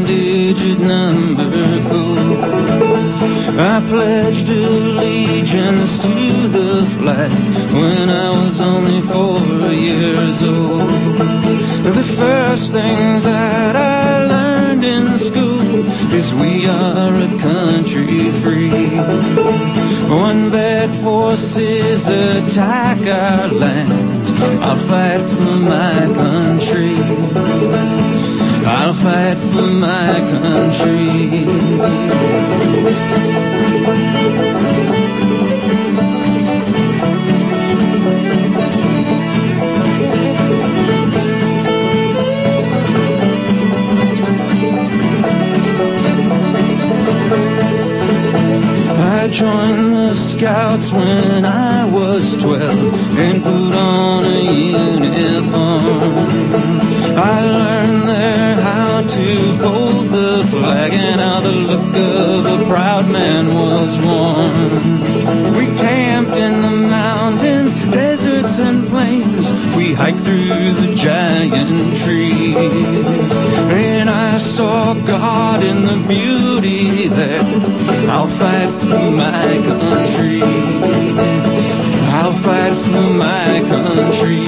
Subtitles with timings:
[0.00, 1.50] nine-digit number
[1.88, 2.38] code.
[3.58, 7.30] I pledged allegiance to the flag
[7.72, 10.88] when I was only four years old.
[11.82, 15.84] The first thing that I learned in school
[16.14, 18.70] is we are a country free.
[20.08, 24.30] One bad forces attack our land,
[24.62, 27.99] I'll fight for my country.
[28.62, 31.46] I'll fight for my country.
[48.92, 53.42] I joined the scouts when I was twelve and
[78.38, 80.42] fight for my country.
[82.12, 84.40] I'll fight for my country.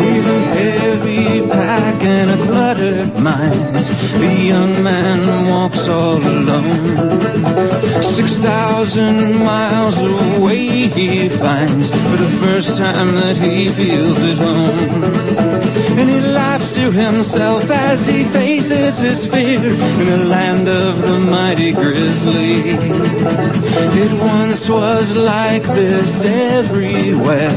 [0.00, 3.86] With a heavy pack and a cluttered mind,
[4.20, 6.33] the young man walks all alone.
[8.14, 15.02] Six thousand miles away he finds for the first time that he feels at home.
[15.98, 21.18] And he laughs to himself as he faces his fear in the land of the
[21.18, 22.76] mighty grizzly.
[24.02, 27.50] It once was like this everywhere.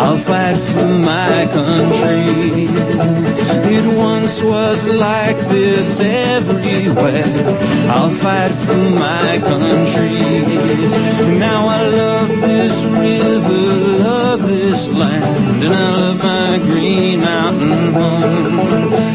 [0.00, 2.66] I'll fight for my country.
[3.76, 7.24] It once was like this everywhere.
[7.90, 9.83] I'll fight for my country.
[9.84, 18.60] Now I love this river, love this land, and I love my green mountain home.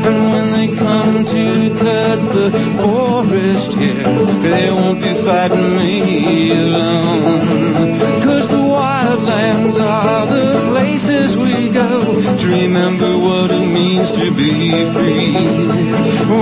[0.05, 4.03] And when they come to cut the forest here,
[4.43, 7.99] they won't be fighting me alone.
[8.21, 14.69] Cause the wildlands are the places we go to remember what it means to be
[14.93, 15.33] free.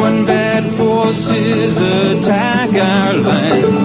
[0.02, 3.77] When bad forces attack our land,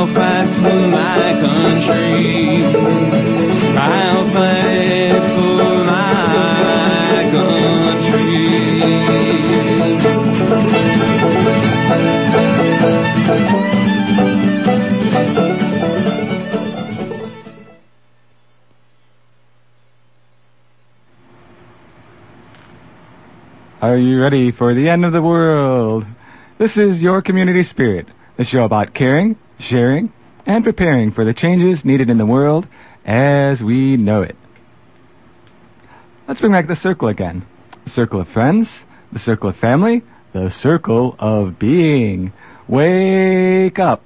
[0.00, 2.64] I'll fight for my country.
[3.76, 8.40] I'll fight for my country.
[23.82, 26.06] Are you ready for the end of the world?
[26.56, 28.08] This is Your Community Spirit,
[28.38, 30.12] the show about caring, sharing,
[30.46, 32.66] and preparing for the changes needed in the world
[33.04, 34.36] as we know it.
[36.26, 37.44] Let's bring back the circle again.
[37.84, 40.02] The circle of friends, the circle of family,
[40.32, 42.32] the circle of being.
[42.68, 44.02] Wake up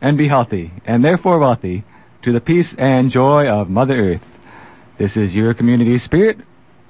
[0.00, 1.84] and be healthy, and therefore wealthy,
[2.22, 4.26] to the peace and joy of Mother Earth.
[4.98, 6.38] This is Your Community Spirit,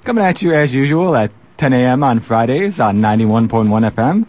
[0.03, 2.03] coming at you as usual at 10 a.m.
[2.03, 4.25] on Fridays on 91.1 FM,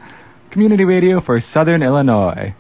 [0.51, 2.55] community radio for Southern Illinois.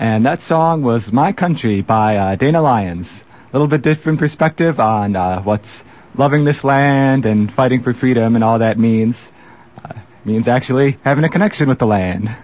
[0.00, 3.06] And that song was My Country by uh, Dana Lyons.
[3.06, 8.34] A little bit different perspective on uh, what's loving this land and fighting for freedom
[8.34, 9.14] and all that means.
[9.84, 9.92] Uh,
[10.24, 12.34] means actually having a connection with the land.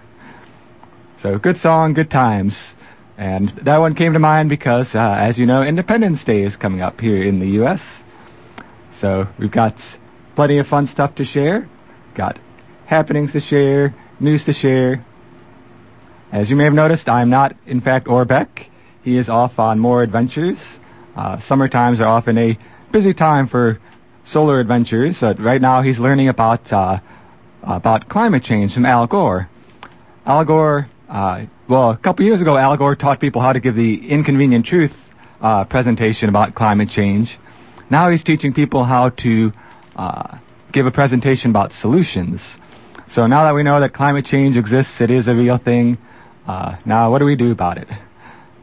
[1.17, 2.75] So good song, good times.
[3.17, 6.81] And that one came to mind because, uh, as you know, Independence Day is coming
[6.81, 7.81] up here in the U.S.
[8.91, 9.81] So we've got
[10.35, 11.67] plenty of fun stuff to share.
[12.13, 12.37] Got
[12.85, 15.03] happenings to share, news to share.
[16.31, 18.65] As you may have noticed, I'm not, in fact, Orbeck.
[19.03, 20.57] He is off on more adventures.
[21.15, 22.57] Uh, summer times are often a
[22.91, 23.79] busy time for
[24.23, 25.19] solar adventures.
[25.21, 26.99] but right now, he's learning about uh,
[27.63, 29.49] about climate change from Al Gore.
[30.25, 33.75] Al Gore, uh, well, a couple years ago, Al Gore taught people how to give
[33.75, 34.95] the inconvenient truth
[35.41, 37.39] uh, presentation about climate change.
[37.89, 39.53] Now he's teaching people how to
[39.95, 40.37] uh,
[40.73, 42.41] give a presentation about solutions.
[43.07, 45.97] So now that we know that climate change exists, it is a real thing.
[46.47, 47.89] Uh, now, what do we do about it?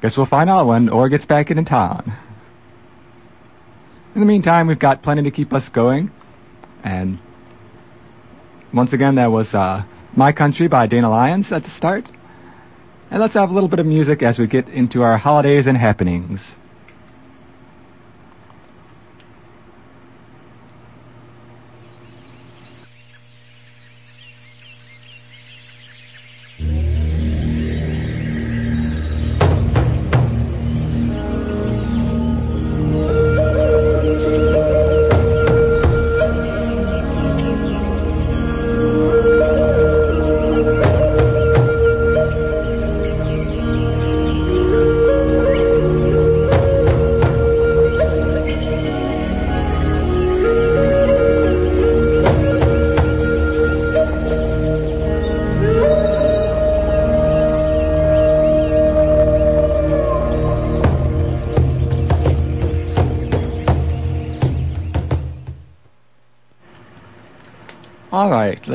[0.00, 2.16] Guess we'll find out when Orr gets back into town.
[4.14, 6.10] In the meantime, we've got plenty to keep us going.
[6.82, 7.18] And
[8.72, 9.84] once again, that was uh,
[10.16, 12.06] My Country by Dana Lyons at the start.
[13.10, 15.76] And let's have a little bit of music as we get into our holidays and
[15.76, 16.40] happenings.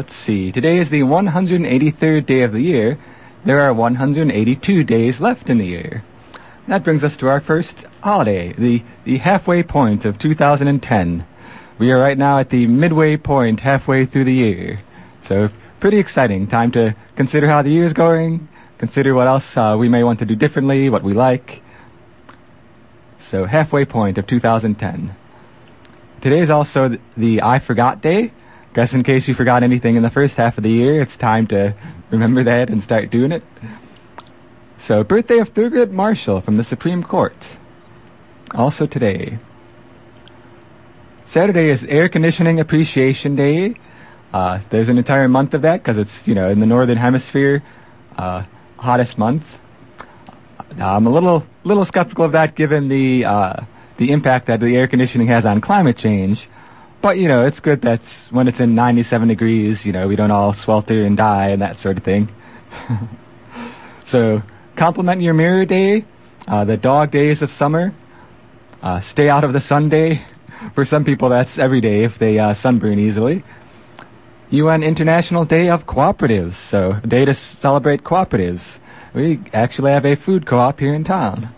[0.10, 0.52] Let's see.
[0.52, 2.98] Today is the 183rd day of the year.
[3.46, 6.04] There are 182 days left in the year.
[6.68, 11.28] That brings us to our first holiday, the, the halfway point of 2010.
[11.78, 14.80] We are right now at the midway point, halfway through the year.
[15.28, 16.48] So, pretty exciting.
[16.48, 18.48] Time to consider how the year is going,
[18.80, 21.62] consider what else uh, we may want to do differently, what we like.
[23.30, 25.16] So, halfway point of 2010.
[26.22, 28.32] Today is also the I Forgot Day.
[28.74, 31.48] Guess in case you forgot anything in the first half of the year, it's time
[31.48, 31.74] to
[32.12, 33.44] remember that and start doing it.
[34.82, 37.36] So, birthday of Thurgood Marshall from the Supreme Court.
[38.54, 39.40] Also today.
[41.26, 43.76] Saturday is Air Conditioning Appreciation Day.
[44.34, 47.64] Uh, there's an entire month of that because it's, you know, in the Northern Hemisphere,
[48.18, 48.44] uh,
[48.78, 49.44] hottest month.
[50.76, 53.64] Now, I'm a little, little skeptical of that given the, uh,
[53.98, 56.48] the impact that the air conditioning has on climate change.
[57.02, 60.32] But, you know, it's good that when it's in 97 degrees, you know, we don't
[60.32, 62.28] all swelter and die and that sort of thing.
[64.06, 64.44] so,
[64.76, 66.04] compliment your mirror day,
[66.46, 67.94] uh, the dog days of summer,
[68.82, 70.26] uh, stay out of the sun day.
[70.76, 73.44] For some people, that's every day if they uh, sunburn easily.
[74.50, 78.62] UN International Day of Cooperatives, so a day to celebrate cooperatives.
[79.14, 81.54] We actually have a food co-op here in town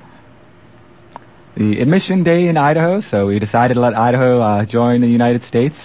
[1.55, 5.43] the admission day in Idaho, so we decided to let Idaho uh, join the United
[5.43, 5.77] States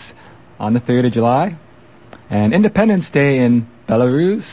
[0.61, 1.56] on the 3rd of July,
[2.30, 4.46] and Independence Day in Belarus,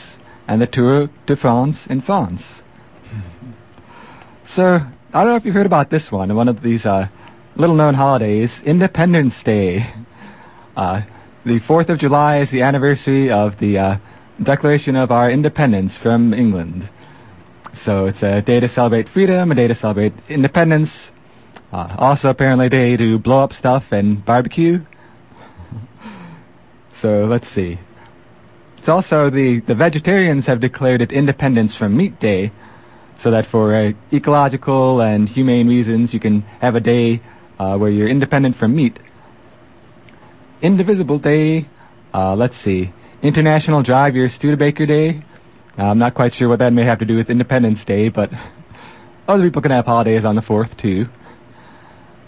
[0.47, 2.43] and the Tour de France in France.
[4.45, 7.07] so, I don't know if you've heard about this one, one of these uh,
[7.55, 9.85] little-known holidays, Independence Day.
[10.75, 11.01] Uh,
[11.45, 13.97] the 4th of July is the anniversary of the uh,
[14.41, 16.89] Declaration of our independence from England.
[17.73, 21.11] So it's a day to celebrate freedom, a day to celebrate independence.
[21.71, 24.79] Uh, also, apparently, a day to blow up stuff and barbecue.
[27.01, 27.79] so let's see.
[28.77, 32.51] It's also the the vegetarians have declared it Independence from Meat Day,
[33.17, 37.21] so that for uh, ecological and humane reasons, you can have a day
[37.59, 38.99] uh, where you're independent from meat.
[40.61, 41.67] Indivisible Day.
[42.13, 42.91] Uh, let's see.
[43.21, 45.19] International Drive Your Studebaker Day.
[45.77, 48.31] Uh, I'm not quite sure what that may have to do with Independence Day, but
[49.27, 51.07] other people can have holidays on the 4th, too.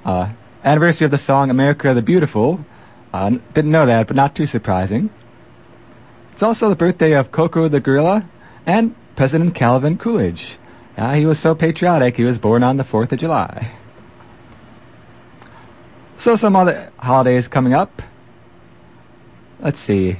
[0.03, 0.29] Uh,
[0.63, 2.65] anniversary of the song America the Beautiful.
[3.13, 5.11] Uh, didn't know that, but not too surprising.
[6.33, 8.27] It's also the birthday of Koko the Gorilla
[8.65, 10.57] and President Calvin Coolidge.
[10.97, 13.71] Uh, he was so patriotic, he was born on the 4th of July.
[16.17, 18.01] So some other holidays coming up.
[19.59, 20.17] Let's see.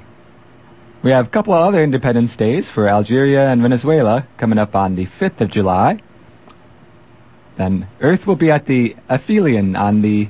[1.05, 4.95] We have a couple of other Independence Days for Algeria and Venezuela coming up on
[4.95, 6.01] the 5th of July.
[7.57, 10.29] Then Earth will be at the aphelion on the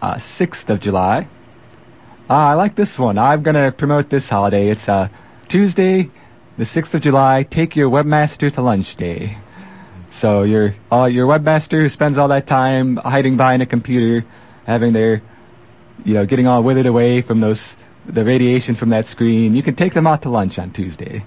[0.00, 1.26] uh, 6th of July.
[2.30, 3.18] Ah, I like this one.
[3.18, 4.68] I'm going to promote this holiday.
[4.68, 5.08] It's uh,
[5.48, 6.08] Tuesday,
[6.56, 9.38] the 6th of July, Take Your Webmaster to Lunch Day.
[10.10, 14.24] So your uh, your webmaster who spends all that time hiding behind a computer,
[14.66, 15.20] having their,
[16.04, 17.60] you know, getting all withered away from those
[18.06, 19.54] the radiation from that screen.
[19.54, 21.24] You can take them out to lunch on Tuesday.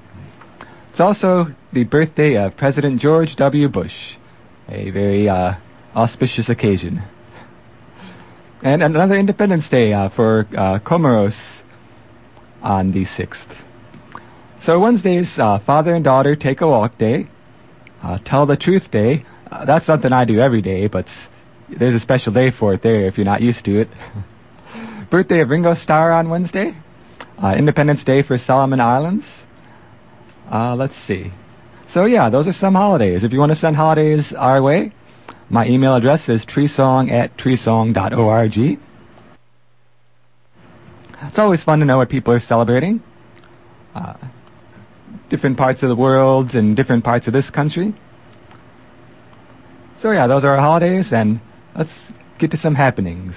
[0.89, 3.67] It's also the birthday of President George W.
[3.67, 4.15] Bush,
[4.69, 5.55] a very uh,
[5.95, 7.01] auspicious occasion.
[8.61, 11.35] And another Independence Day uh, for uh, Comoros
[12.61, 13.45] on the 6th.
[14.61, 17.27] So Wednesday's uh, Father and Daughter Take a Walk Day,
[18.01, 19.25] uh, Tell the Truth Day.
[19.51, 21.07] Uh, that's something I do every day, but
[21.69, 23.89] there's a special day for it there if you're not used to it.
[25.09, 26.75] Birthday of Ringo Starr on Wednesday.
[27.41, 29.25] Uh, Independence Day for Solomon Islands.
[30.51, 31.31] Uh, let's see.
[31.87, 33.23] So yeah, those are some holidays.
[33.23, 34.91] If you want to send holidays our way,
[35.49, 38.79] my email address is treesong at treesong.org.
[41.27, 43.01] It's always fun to know what people are celebrating.
[43.93, 44.15] Uh,
[45.29, 47.93] different parts of the world and different parts of this country.
[49.97, 51.39] So yeah, those are our holidays, and
[51.75, 53.35] let's get to some happenings.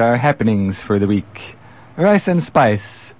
[0.00, 1.56] Our happenings for the week.
[1.94, 3.12] Rice and Spice,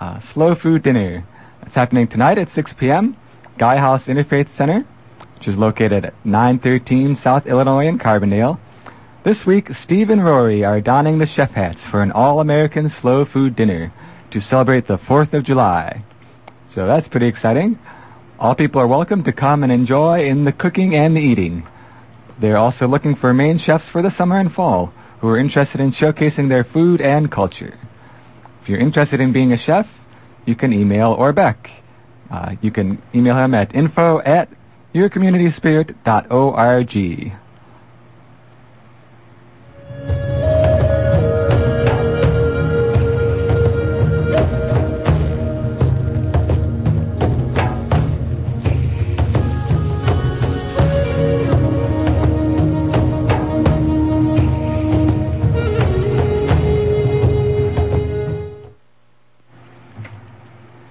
[0.00, 1.22] uh, slow food dinner.
[1.60, 3.14] It's happening tonight at 6 p.m.
[3.58, 4.86] Gaia House Interfaith Center,
[5.34, 8.58] which is located at 913 South Illinois in Carbondale.
[9.22, 13.54] This week, Steve and Rory are donning the chef hats for an all-American slow food
[13.54, 13.92] dinner
[14.30, 16.04] to celebrate the 4th of July.
[16.70, 17.78] So that's pretty exciting.
[18.40, 21.66] All people are welcome to come and enjoy in the cooking and the eating.
[22.38, 25.90] They're also looking for main chefs for the summer and fall who are interested in
[25.90, 27.78] showcasing their food and culture.
[28.60, 29.88] If you're interested in being a chef,
[30.44, 31.70] you can email Orbeck.
[32.30, 34.50] Uh, you can email him at info at
[34.94, 37.32] yourcommunityspirit.org.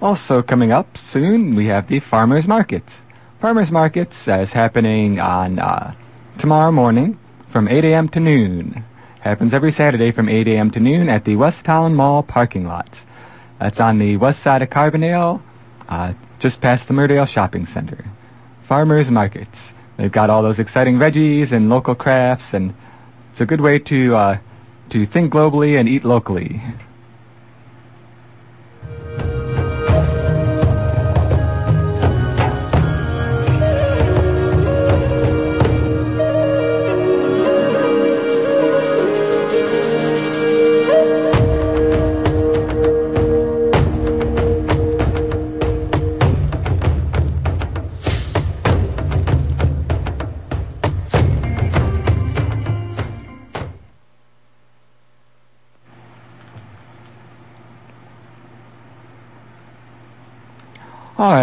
[0.04, 2.84] Also coming up soon, we have the Farmers Market.
[3.40, 5.94] Farmers Market uh, is happening on uh,
[6.36, 7.18] tomorrow morning
[7.48, 8.10] from 8 a.m.
[8.10, 8.84] to noon.
[9.20, 10.70] Happens every Saturday from 8 a.m.
[10.72, 13.00] to noon at the West Town Mall parking lot.
[13.58, 15.40] That's on the west side of Carbondale,
[15.88, 18.04] uh, just past the Murdale Shopping Center.
[18.68, 19.72] Farmers Markets.
[19.96, 22.74] They've got all those exciting veggies and local crafts, and
[23.30, 24.38] it's a good way to uh,
[24.90, 26.60] to think globally and eat locally.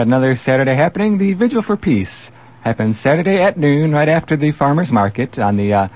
[0.01, 1.17] Another Saturday happening.
[1.17, 2.31] The Vigil for Peace
[2.62, 5.88] happens Saturday at noon, right after the farmers market on the uh,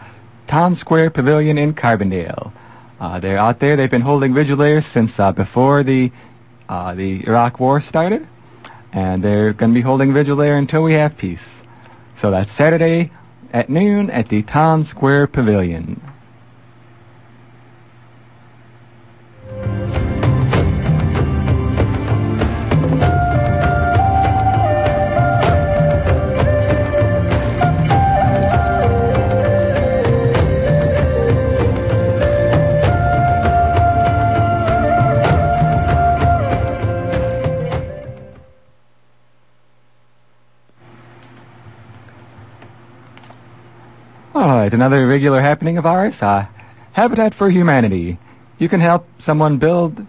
[0.48, 2.54] Town Square Pavilion in Carbondale.
[3.00, 3.76] Uh, they're out there.
[3.76, 6.12] They've been holding vigil there since uh, before the
[6.70, 8.28] uh, the Iraq War started,
[8.94, 11.44] and they're going to be holding vigil there until we have peace.
[12.16, 13.12] So that's Saturday
[13.52, 16.02] at noon at the Town Square Pavilion.
[44.76, 46.46] Another regular happening of ours, uh,
[46.92, 48.20] Habitat for Humanity.
[48.60, 50.06] You can help someone build,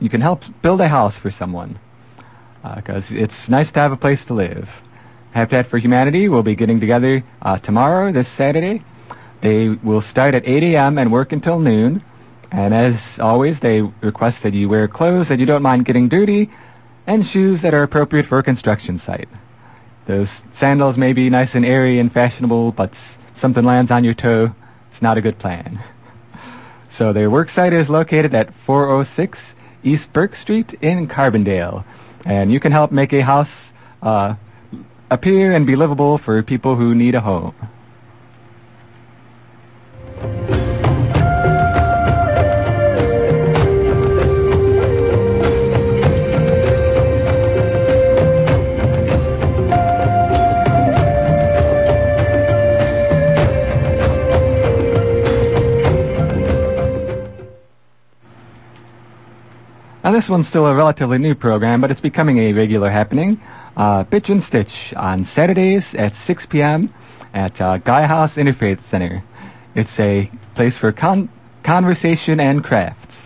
[0.00, 1.78] you can help build a house for someone,
[2.74, 4.68] because it's nice to have a place to live.
[5.32, 8.82] Habitat for Humanity will be getting together uh, tomorrow, this Saturday.
[9.42, 10.98] They will start at 8 a.m.
[10.98, 12.02] and work until noon.
[12.50, 16.50] And as always, they request that you wear clothes that you don't mind getting dirty
[17.06, 19.28] and shoes that are appropriate for a construction site.
[20.06, 22.96] Those sandals may be nice and airy and fashionable, but
[23.36, 24.54] something lands on your toe,
[24.90, 25.82] it's not a good plan.
[26.88, 29.38] So their work site is located at 406
[29.84, 31.84] East Burke Street in Carbondale,
[32.24, 34.34] and you can help make a house uh,
[35.10, 37.54] appear and be livable for people who need a home.
[60.06, 63.40] Now, this one's still a relatively new program, but it's becoming a regular happening.
[63.76, 66.94] Uh, Bitch and Stitch on Saturdays at 6 p.m.
[67.34, 69.24] at uh, Gaia House Interfaith Center.
[69.74, 71.28] It's a place for con-
[71.64, 73.16] conversation and crafts.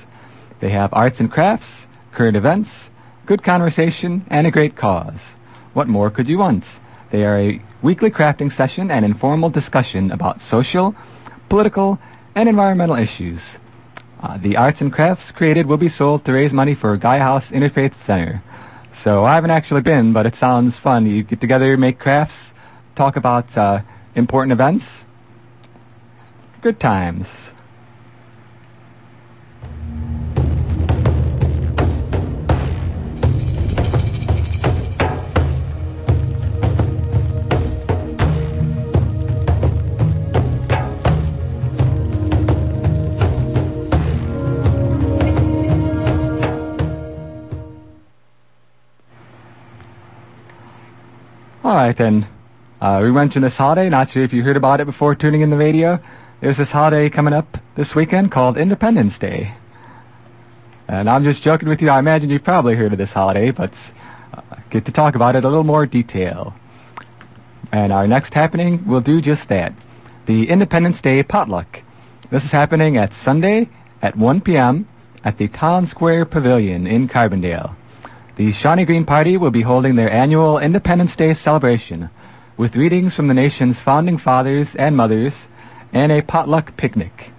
[0.61, 2.71] They have arts and crafts, current events,
[3.27, 5.21] good conversation, and a great cause.
[5.75, 6.65] What more could you want?
[7.11, 10.95] They are a weekly crafting session and informal discussion about social,
[11.51, 11.99] political,
[12.35, 13.43] and environmental issues.
[14.23, 17.51] Uh, the arts and crafts created will be sold to raise money for Gaia House
[17.51, 18.43] Interfaith Center.
[18.93, 21.07] So I haven't actually been, but it sounds fun.
[21.07, 22.53] You get together, make crafts,
[22.95, 23.81] talk about uh,
[24.15, 24.85] important events.
[26.61, 27.29] Good times.
[51.87, 52.27] Right, then.
[52.81, 53.91] Uh, we mentioned this holiday.
[53.91, 56.01] Not sure if you heard about it before tuning in the radio.
[56.41, 59.53] There's this holiday coming up this weekend called Independence Day.
[60.89, 61.91] And I'm just joking with you.
[61.91, 63.75] I imagine you've probably heard of this holiday, but
[64.33, 64.41] uh,
[64.71, 66.55] get to talk about it a little more detail.
[67.71, 69.75] And our next happening will do just that.
[70.25, 71.83] The Independence Day potluck.
[72.31, 73.69] This is happening at Sunday
[74.01, 74.89] at 1 p.m.
[75.23, 77.77] at the Town Square Pavilion in Carbondale.
[78.41, 82.09] The Shawnee Green Party will be holding their annual Independence Day celebration
[82.57, 85.35] with readings from the nation's founding fathers and mothers
[85.93, 87.33] and a potluck picnic.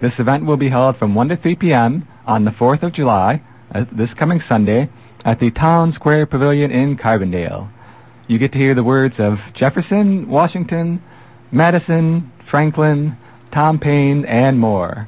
[0.00, 2.08] This event will be held from 1 to 3 p.m.
[2.26, 3.40] on the 4th of July,
[3.72, 4.88] uh, this coming Sunday,
[5.24, 7.68] at the Town Square Pavilion in Carbondale.
[8.26, 11.04] You get to hear the words of Jefferson, Washington,
[11.52, 13.16] Madison, Franklin,
[13.52, 15.06] Tom Paine, and more.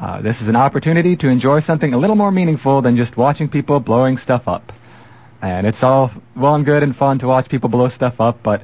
[0.00, 3.50] Uh, this is an opportunity to enjoy something a little more meaningful than just watching
[3.50, 4.72] people blowing stuff up.
[5.42, 8.62] And it's all well and good and fun to watch people blow stuff up, but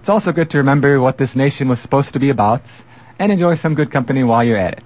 [0.00, 2.60] it's also good to remember what this nation was supposed to be about
[3.18, 4.84] and enjoy some good company while you're at it.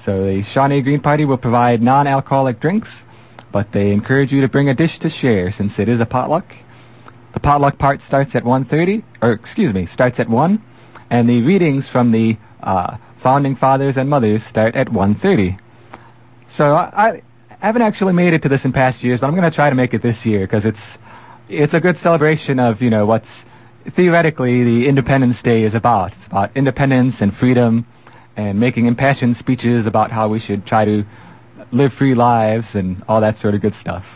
[0.00, 3.04] So the Shawnee Green Party will provide non-alcoholic drinks,
[3.50, 6.54] but they encourage you to bring a dish to share since it is a potluck.
[7.32, 10.62] The potluck part starts at 1.30, or excuse me, starts at 1,
[11.08, 15.58] and the readings from the uh, founding fathers and mothers start at 1.30.
[16.48, 17.22] So I,
[17.60, 19.68] I haven't actually made it to this in past years, but I'm going to try
[19.68, 20.98] to make it this year because it's
[21.48, 23.44] it's a good celebration of you know what's
[23.90, 26.12] theoretically the Independence Day is about.
[26.12, 27.86] It's about independence and freedom,
[28.36, 31.04] and making impassioned speeches about how we should try to
[31.72, 34.06] live free lives and all that sort of good stuff.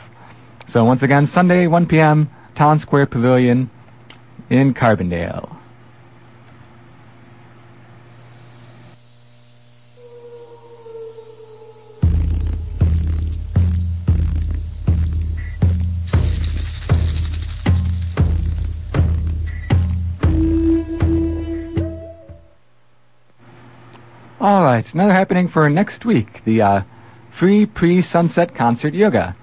[0.69, 3.71] So once again, Sunday, 1 p.m., Town Square Pavilion
[4.49, 5.62] in Carbondale.
[24.53, 26.83] All right, another happening for next week, the uh,
[27.31, 29.35] free pre-sunset concert yoga.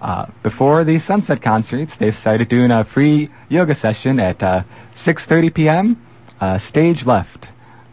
[0.00, 4.64] Uh, before the sunset concerts, they've started doing a free yoga session at uh,
[4.96, 6.06] 6:30 p.m.
[6.40, 7.50] Uh, stage left.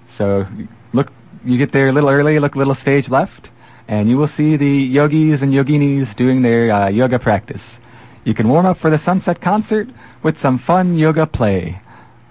[0.08, 0.48] So
[0.92, 1.12] look,
[1.46, 3.52] you get there a little early, look a little stage left,
[3.88, 7.80] and you will see the yogis and yoginis doing their uh, yoga practice.
[8.24, 9.88] You can warm up for the sunset concert
[10.24, 11.80] with some fun yoga play.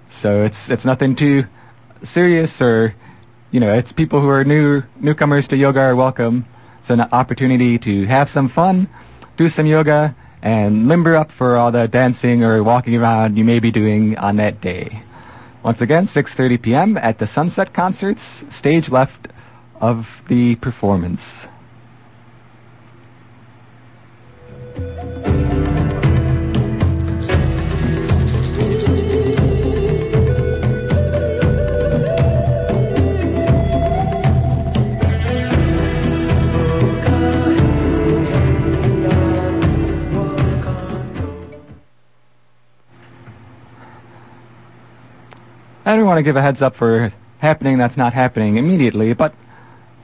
[0.08, 1.44] So it's it's nothing too
[2.02, 2.96] serious or
[3.50, 6.44] you know, it's people who are new newcomers to yoga are welcome.
[6.80, 8.88] It's an opportunity to have some fun,
[9.38, 13.58] do some yoga, and limber up for all the dancing or walking around you may
[13.58, 15.02] be doing on that day.
[15.62, 16.96] Once again, 6:30 p.m.
[16.98, 19.28] at the Sunset Concerts, stage left
[19.80, 21.48] of the performance.
[46.18, 49.36] Want to give a heads up for happening that's not happening immediately, but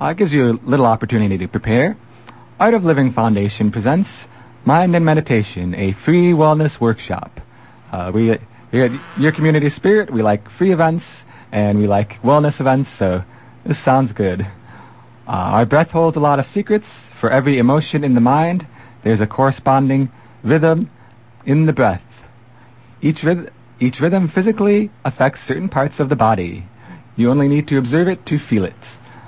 [0.01, 1.97] uh, gives you a little opportunity to prepare.
[2.61, 4.29] Art of Living Foundation presents
[4.65, 7.41] Mind and Meditation, a free wellness workshop.
[7.91, 8.39] Uh, we
[8.71, 11.05] here Your Community Spirit, we like free events
[11.51, 13.25] and we like wellness events, so
[13.67, 14.43] this sounds good.
[14.43, 14.47] Uh,
[15.27, 16.87] our breath holds a lot of secrets.
[17.19, 18.65] For every emotion in the mind,
[19.03, 20.13] there's a corresponding
[20.45, 20.89] rhythm
[21.45, 22.05] in the breath.
[23.03, 26.67] Each, ryth- each rhythm physically affects certain parts of the body.
[27.17, 28.75] You only need to observe it to feel it.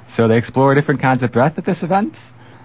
[0.09, 2.17] So they explore different kinds of breath at this event.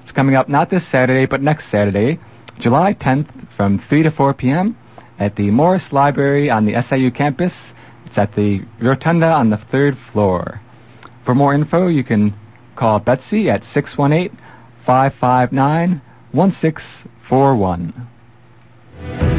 [0.02, 2.20] It's coming up not this Saturday, but next Saturday,
[2.60, 4.78] July 10th from 3 to 4 p.m.
[5.20, 7.74] at the Morris Library on the SIU campus.
[8.06, 10.62] It's at the Rotunda on the third floor.
[11.24, 12.34] For more info, you can
[12.76, 14.38] call Betsy at 618
[14.86, 19.31] 559 1641.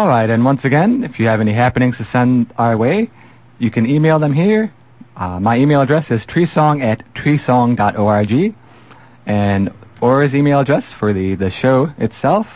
[0.00, 3.10] All right, and once again, if you have any happenings to send our way,
[3.58, 4.72] you can email them here.
[5.14, 8.54] Uh, my email address is treesong at treesong.org,
[9.26, 12.46] and Aura's email address for the, the show itself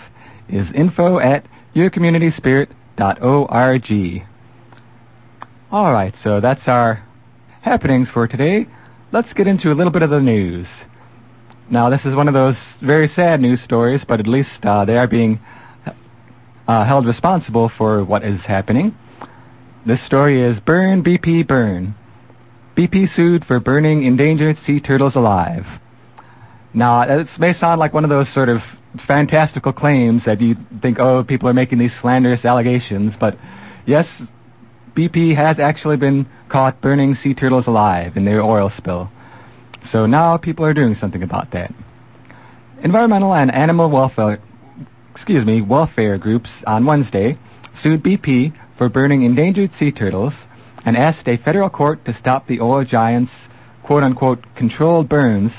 [0.49, 4.27] is info at yourcommunityspirit.org.
[5.71, 7.03] All right, so that's our
[7.61, 8.67] happenings for today.
[9.13, 10.71] Let's get into a little bit of the news.
[11.69, 14.97] Now, this is one of those very sad news stories, but at least uh, they
[14.97, 15.41] are being
[16.67, 18.97] uh, held responsible for what is happening.
[19.85, 21.95] This story is Burn BP Burn.
[22.75, 25.67] BP sued for burning endangered sea turtles alive.
[26.73, 28.65] Now, this may sound like one of those sort of
[28.97, 33.39] fantastical claims that you think, oh, people are making these slanderous allegations, but
[33.87, 34.23] yes,
[34.95, 39.11] BP has actually been caught burning sea turtles alive in their oil spill.
[39.85, 41.73] So now people are doing something about that.
[42.83, 44.41] Environmental and animal welfare
[45.15, 47.39] excuse me, welfare groups on Wednesday
[47.73, 50.35] sued BP for burning endangered sea turtles
[50.85, 53.49] and asked a federal court to stop the oil giant's
[53.85, 55.55] quote unquote controlled burns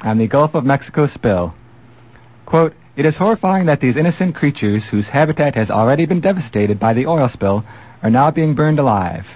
[0.00, 1.54] on the Gulf of Mexico spill.
[2.46, 6.94] Quote, it is horrifying that these innocent creatures whose habitat has already been devastated by
[6.94, 7.62] the oil spill
[8.02, 9.26] are now being burned alive.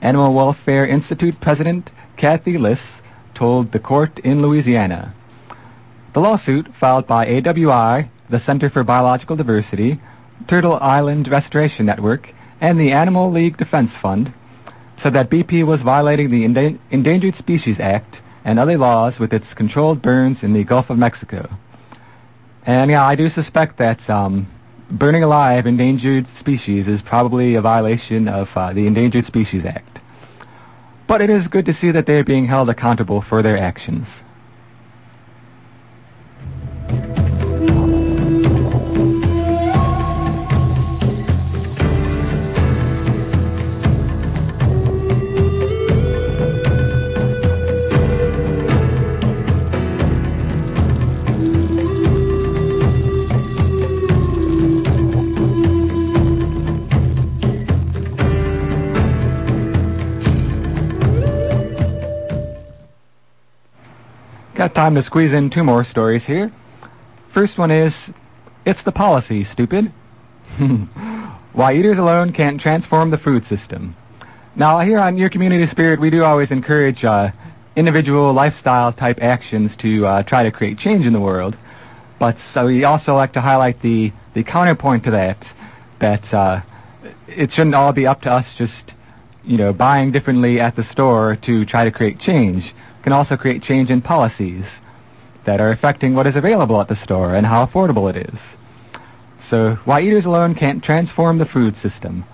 [0.00, 3.02] Animal Welfare Institute President Cathy Liss
[3.34, 5.12] told the court in Louisiana.
[6.14, 10.00] The lawsuit, filed by AWI the Center for Biological Diversity,
[10.46, 14.32] Turtle Island Restoration Network, and the Animal Legal Defense Fund
[14.96, 19.54] said that BP was violating the Enda- Endangered Species Act and other laws with its
[19.54, 21.48] controlled burns in the Gulf of Mexico.
[22.64, 24.46] And yeah, I do suspect that um,
[24.90, 29.98] burning alive endangered species is probably a violation of uh, the Endangered Species Act.
[31.06, 34.06] But it is good to see that they are being held accountable for their actions.
[64.60, 66.52] Got time to squeeze in two more stories here.
[67.30, 68.10] First one is,
[68.66, 69.86] it's the policy, stupid.
[71.54, 73.94] Why eaters alone can't transform the food system.
[74.54, 77.30] Now, here on Your Community Spirit, we do always encourage uh,
[77.74, 81.56] individual lifestyle type actions to uh, try to create change in the world.
[82.18, 85.50] But so we also like to highlight the, the counterpoint to that,
[86.00, 86.60] that uh,
[87.26, 88.92] it shouldn't all be up to us just,
[89.44, 93.62] you know, buying differently at the store to try to create change can also create
[93.62, 94.66] change in policies
[95.44, 98.40] that are affecting what is available at the store and how affordable it is.
[99.40, 102.24] So, why eaters alone can't transform the food system.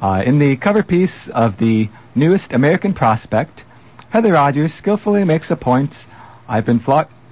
[0.00, 3.64] Uh, in the cover piece of the newest American Prospect,
[4.10, 6.06] Heather Rogers skillfully makes a point
[6.48, 6.80] I've been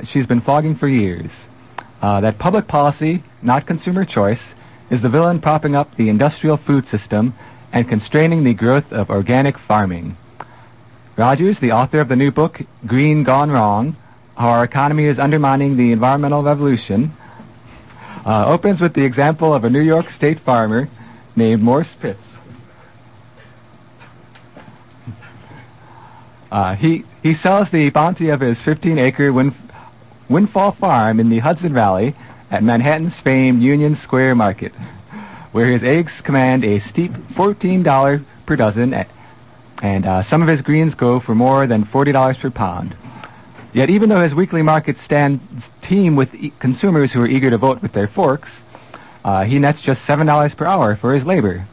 [0.05, 1.31] she's been flogging for years.
[2.03, 4.55] Uh, that public policy, not consumer choice,
[4.91, 7.35] is the villain propping up the industrial food system
[7.75, 10.17] and constraining the growth of organic farming.
[11.17, 13.97] Rogers, the author of the new book, Green Gone Wrong,
[14.37, 17.13] How Our Economy is Undermining the Environmental Revolution,
[18.25, 20.89] uh, opens with the example of a New York State farmer
[21.35, 22.25] named Morse Pitts.
[26.53, 29.53] Uh, he he sells the bounty of his 15-acre wind,
[30.29, 32.15] windfall farm in the Hudson Valley
[32.53, 34.73] at Manhattan's famed Union Square Market,
[35.55, 39.09] where his eggs command a steep $14 per dozen, at,
[39.81, 42.97] and uh, some of his greens go for more than $40 per pound.
[43.73, 47.57] Yet, even though his weekly market stands teem with e- consumers who are eager to
[47.57, 48.51] vote with their forks,
[49.25, 51.69] uh, he nets just seven dollars per hour for his labor.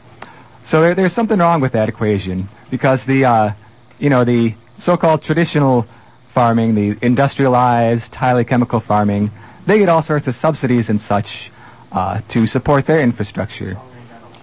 [0.62, 3.52] So there, there's something wrong with that equation because the, uh,
[3.98, 5.88] you know, the so-called traditional
[6.32, 9.32] farming, the industrialized, highly chemical farming,
[9.66, 11.50] they get all sorts of subsidies and such
[11.92, 13.78] uh, to support their infrastructure.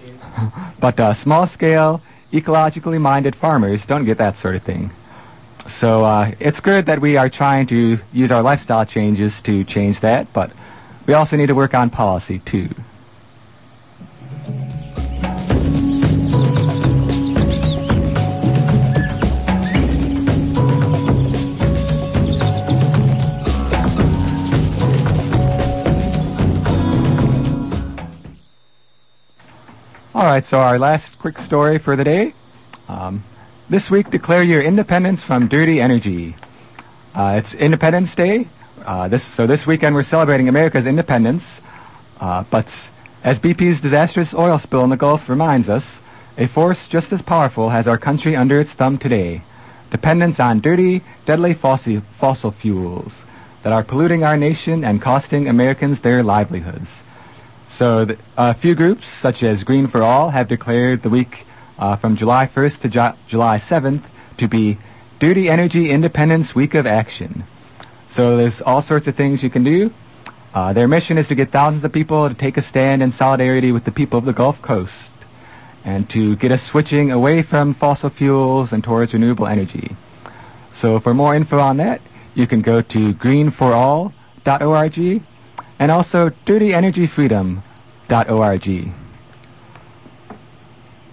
[0.80, 2.00] but uh, small-scale,
[2.32, 4.90] ecologically minded farmers don't get that sort of thing.
[5.68, 10.00] So uh, it's good that we are trying to use our lifestyle changes to change
[10.00, 10.50] that, but
[11.06, 12.68] we also need to work on policy too.
[30.20, 32.34] All right, so our last quick story for the day.
[32.88, 33.24] Um,
[33.70, 36.36] this week, declare your independence from dirty energy.
[37.14, 38.46] Uh, it's Independence Day.
[38.84, 41.42] Uh, this, so this weekend we're celebrating America's independence.
[42.20, 42.66] Uh, but
[43.24, 45.86] as BP's disastrous oil spill in the Gulf reminds us,
[46.36, 49.42] a force just as powerful has our country under its thumb today.
[49.90, 53.14] Dependence on dirty, deadly fossil, fossil fuels
[53.62, 56.90] that are polluting our nation and costing Americans their livelihoods.
[57.80, 61.46] So the, a few groups, such as Green for All, have declared the week
[61.78, 64.02] uh, from July 1st to Ju- July 7th
[64.36, 64.76] to be
[65.18, 67.44] Dirty Energy Independence Week of Action.
[68.10, 69.94] So there's all sorts of things you can do.
[70.52, 73.72] Uh, their mission is to get thousands of people to take a stand in solidarity
[73.72, 75.10] with the people of the Gulf Coast
[75.82, 79.96] and to get us switching away from fossil fuels and towards renewable energy.
[80.74, 82.02] So for more info on that,
[82.34, 85.22] you can go to greenforall.org
[85.78, 86.28] and also
[88.10, 88.92] dirtyenergyfreedom.org.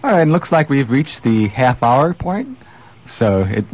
[0.04, 2.58] All right, and looks like we've reached the half hour point.
[3.06, 3.66] So it,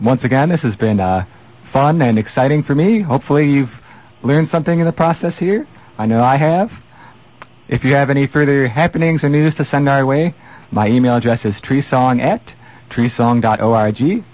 [0.00, 1.24] once again, this has been uh,
[1.64, 3.00] fun and exciting for me.
[3.00, 3.80] Hopefully you've
[4.22, 5.66] learned something in the process here.
[5.96, 6.72] I know I have.
[7.68, 10.34] If you have any further happenings or news to send our way,
[10.70, 12.54] my email address is treesong at
[12.90, 14.24] treesong.org.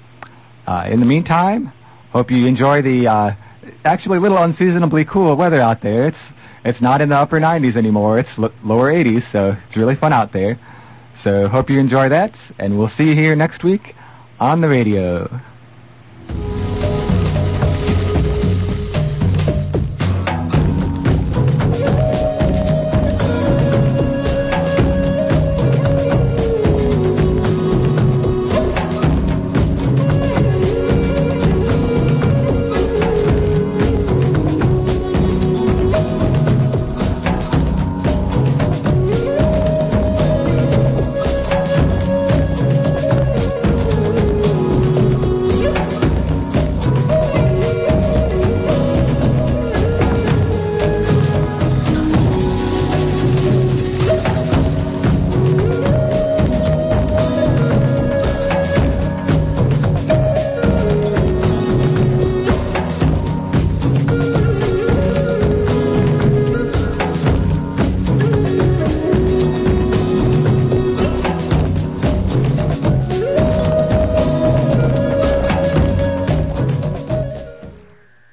[0.66, 1.72] Uh, in the meantime,
[2.10, 3.32] hope you enjoy the uh,
[3.84, 6.06] actually a little unseasonably cool weather out there.
[6.06, 6.32] It's
[6.64, 8.18] it's not in the upper 90s anymore.
[8.18, 10.58] It's l- lower 80s, so it's really fun out there.
[11.16, 13.94] So hope you enjoy that, and we'll see you here next week
[14.40, 15.28] on the radio.